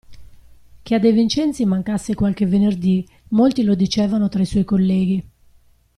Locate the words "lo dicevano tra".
3.61-4.41